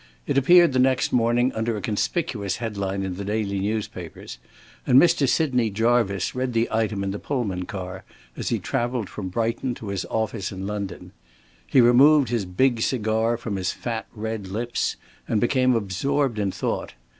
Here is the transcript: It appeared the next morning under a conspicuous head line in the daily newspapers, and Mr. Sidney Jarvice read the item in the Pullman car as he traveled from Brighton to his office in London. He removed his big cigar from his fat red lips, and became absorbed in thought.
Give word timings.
It 0.25 0.35
appeared 0.35 0.73
the 0.73 0.79
next 0.79 1.13
morning 1.13 1.53
under 1.53 1.77
a 1.77 1.79
conspicuous 1.79 2.55
head 2.55 2.75
line 2.75 3.03
in 3.03 3.17
the 3.17 3.23
daily 3.23 3.59
newspapers, 3.59 4.39
and 4.87 4.99
Mr. 4.99 5.29
Sidney 5.29 5.69
Jarvice 5.69 6.33
read 6.33 6.53
the 6.53 6.67
item 6.71 7.03
in 7.03 7.11
the 7.11 7.19
Pullman 7.19 7.65
car 7.67 8.03
as 8.35 8.49
he 8.49 8.57
traveled 8.57 9.09
from 9.11 9.29
Brighton 9.29 9.75
to 9.75 9.89
his 9.89 10.05
office 10.09 10.51
in 10.51 10.65
London. 10.65 11.11
He 11.67 11.81
removed 11.81 12.29
his 12.29 12.45
big 12.45 12.81
cigar 12.81 13.37
from 13.37 13.57
his 13.57 13.71
fat 13.73 14.07
red 14.15 14.47
lips, 14.47 14.95
and 15.27 15.39
became 15.39 15.75
absorbed 15.75 16.39
in 16.39 16.49
thought. 16.51 16.95